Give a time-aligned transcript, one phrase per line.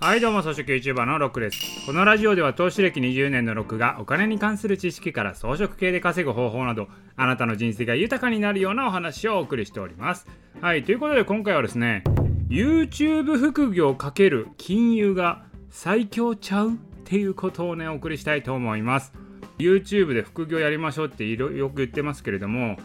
[0.00, 6.86] はいどうも草食 YouTuber のロックですこのラジオでは投資歴20年のロックがお金に関する知識から装飾系で稼ぐ方法など
[7.16, 10.28] あなたの人生が豊かになるようなお話をお送りしております。
[10.60, 12.04] はいということで今回はですね
[12.48, 19.12] YouTube 副業×金融が最強ちゃうっていうことをねお送りしたいと思います。
[19.58, 22.76] YouTube で副業やりましょうってよく言ってますけれども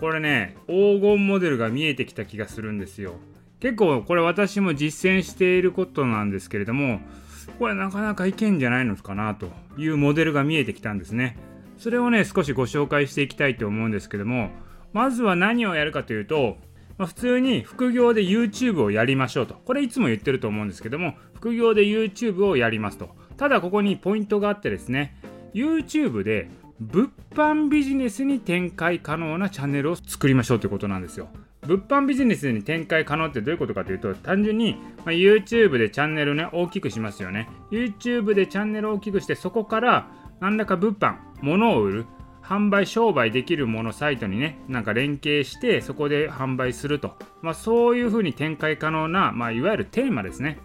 [0.00, 3.16] これね黄金モデルが見えてきた気がするんですよ。
[3.64, 7.00] 結構これ私も実践していることなんですけれども
[7.58, 11.38] これなかなかいけんじゃないのかなというモデルが見えてきたんですね。
[11.78, 14.50] それをね少しご紹介していきたいと思うんですけども
[14.92, 16.58] まずは何をやるかというと、
[16.98, 19.54] まあ、普通に副業で YouTube をやりましょうと。
[19.54, 23.08] これいつも言ってると思うんですけども副業で YouTube をやりますと。
[23.38, 25.16] ただここにポイントがあってですね
[25.54, 31.30] YouTube で物販ビジネスに展開可能なチャンネルを作りましょうということなんですよ。
[31.66, 37.48] 物販ビジネスに展開可能ってどういうことかというと単純に、ま、YouTube でチャンネルね大きくしますよね。
[37.70, 40.08] YouTube でチャンネルを大きくしてそこから
[40.40, 42.06] 何らか物販物を売る
[42.42, 50.58] 販売商売できるものサイトにねなんか連携してそこで販売すると、まあ、そういうふうに展開可能な、まあ、いわゆるテーマですね。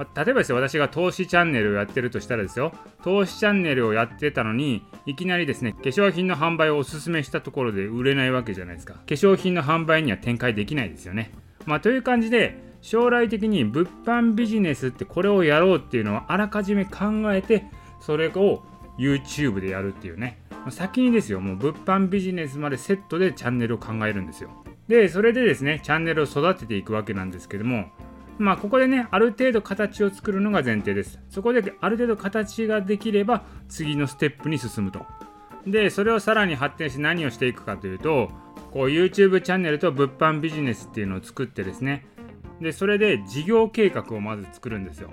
[0.00, 2.72] まあ、例えばですよ、私が投資チャンネルをやってるとしたらですよ、
[3.04, 8.94] 投資チャンネルをやってたのに、いきなりですね、化粧品の販売をおすすめしたところで売れないわけじゃないですか。
[8.94, 11.32] 化粧品の販売には展開できないですよね。
[11.66, 17.66] まあ、という感じで、将来的に物販ビジネスってこれをやろうっていうのをあらかじめ考えて、
[18.00, 18.62] それを
[18.98, 20.38] YouTube でやるっていうね。
[20.70, 24.48] 先にですよ、もう物販ビジネスまでセットでチャンネルを考えるんですよ。
[24.88, 27.90] で、それでですね、チャンネルを育てていくわけなんですけども、
[28.40, 31.18] まあ、ここでね、ある程度形を作るのが前提です。
[31.28, 35.04] そこである程度形ができれば、次のステップに進むと。
[35.66, 38.30] で、それをさらに発展して何をしていくかというと、
[38.70, 42.06] こう YouTube チャンネルと物販ビジネスっていうのを作ってですね、
[42.62, 45.10] で、それで事業計画をまず作るんですよ。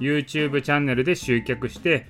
[0.00, 2.06] YouTube チャンネルで集客して、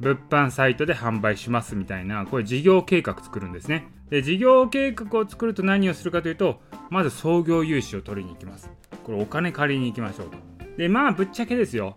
[0.00, 3.88] 物販サイトで販売しますみたいな、これ事業計画作るんですね。
[4.08, 8.70] で、事業計画を作ると何をするかというと、まず創業融資を取りに行きます。
[9.06, 10.36] これお金借りに行きましょうと。
[10.76, 11.96] で、まあぶっちゃけですよ。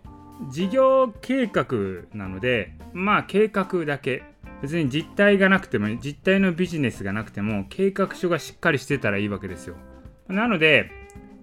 [0.52, 1.66] 事業計画
[2.14, 4.22] なので、まあ計画だけ。
[4.62, 9.74] 別に実態がなくても、実態のビジネスがなくても、計画書がしっかりしてたらいいわけですよ。
[10.28, 10.92] なので、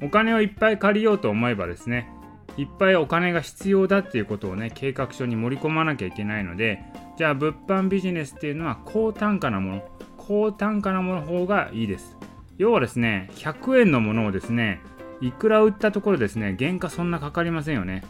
[0.01, 2.09] お金をいっぱい借りようと思えばですね、
[2.55, 6.81] いっぱいお金が必要だっていうことをね、計画書に盛り込まなきゃいけないので、
[7.17, 12.15] じゃあ物販ビジネスっていうのは高単価なもの、高単価なものの方がいいです。
[12.57, 14.79] 要はですね、100円のものをですね、
[15.21, 18.03] いくら売ったところですね、原価そんなかかりませんよね。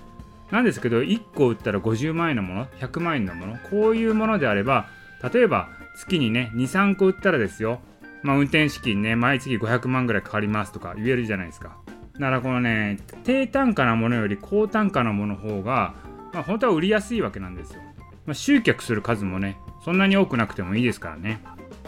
[0.52, 4.88] なんですけど、1個売ったら50万円のもの、100万円のもの、こういうものであれば、
[5.34, 7.82] 例えば月にね、2、3個売ったらですよ、
[8.24, 11.78] まあ、運転資金ね、毎月500万ぐらいかかりますとか言えるじゃないですか。
[12.14, 15.96] だからこのね、低単価なものより高単価なものの方が、
[16.34, 17.82] まあ、本当は売りやすいわけなんですよ。
[18.26, 21.42] まあ、集客する数もね、そんなに多くなくてもいいですからね。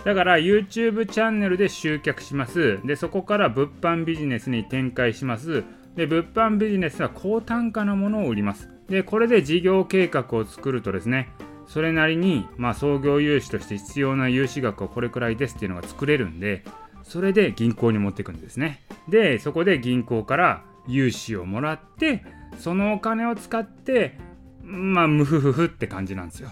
[0.05, 2.79] だから YouTube チャンネルで集客します。
[2.85, 5.63] で、そこから物販ビジネスに展開します。
[5.95, 8.69] で、物販ビジネスは高単価なものを売ります。
[8.87, 11.29] で、これで事業計画を作るとですね、
[11.67, 16.63] それなりに、まあ、創業融資として必要な融資額はこれくらいですっていうのが作れるんで、
[17.03, 18.81] それで銀行に持っていくんですね。
[19.07, 22.23] で、そこで銀行から融資をもらって、
[22.57, 24.17] そのお金を使って、
[24.63, 26.49] まあ、ムフフフって感じなんですよ。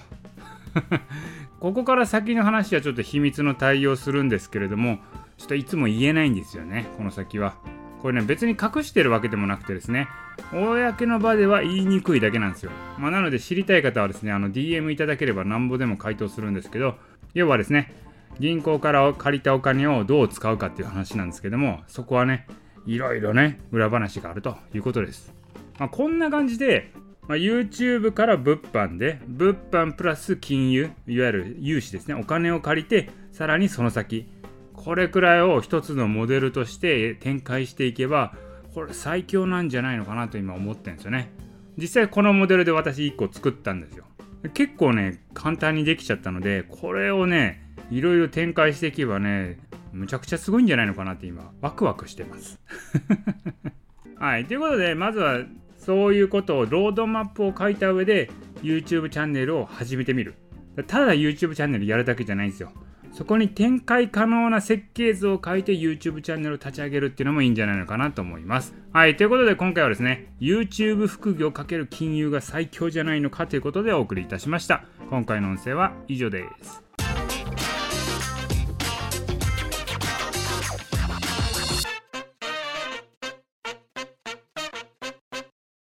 [1.59, 4.99] ここから先の話はちょっと秘密の対応するんですけれども、
[5.37, 7.55] ちょっといつも言えないんですよね、この先は。
[8.01, 10.07] これね、別に隠してるわけでもなくてですね、
[10.51, 12.71] 公の場では言いにくいだけなんですよ。
[12.99, 16.95] まあ、なので知りたい方はですね、あの DM いただければなんぼでも回答するんですけど、
[17.33, 17.93] 要はですね、
[18.39, 22.45] 銀行から借りたお金をどう使うかっていう話なんですけども、そこはね、
[22.85, 25.33] いろいろね、裏話があるということです。
[25.79, 26.91] まあ、こんな感じで、
[27.27, 34.29] まあ、YouTube から物販で、物販プラス金融、いわゆる融資ですね、お金を借りて、さらにその先、
[34.73, 38.33] これくらいを一つのモデルとして展開していけば、
[38.73, 41.29] これ最強なんじゃないのかなと今思ってるんですよね。
[41.77, 44.05] 実際このモデルで私1個作ったんですよ。
[44.53, 47.61] 結構ね、簡単にできちゃったので、これをね、
[47.91, 49.59] いろいろ展開していけばね、
[49.91, 52.59] むちゃくちゃすごいんじゃないのかなって今、ワクワクしてます。
[54.15, 55.43] はい、ということで、まずは
[55.87, 58.29] そういうことをロードマップを書いた上で
[58.61, 60.35] YouTube チャンネルを始めてみる。
[60.85, 62.73] ただ YouTube チャンネルやるだけじゃないんですよ。
[63.13, 68.75] そこに展開可能な設計図を書いて YouTube チャンネルを立ち上げるっていうのもいいんじゃないのかなと思います。
[68.91, 74.83] はい、ということで今回はですね、YouTube 副業×金融が最強じゃないのかということでお送りいたしました。
[75.09, 76.86] 今回の音声は以上です。